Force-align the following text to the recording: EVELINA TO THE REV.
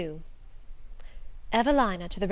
EVELINA 1.53 2.09
TO 2.09 2.15
THE 2.15 2.17
REV. 2.17 2.19